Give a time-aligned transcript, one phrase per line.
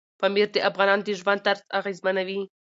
[0.19, 2.41] پامیر د افغانانو د ژوند طرز اغېزمنوي.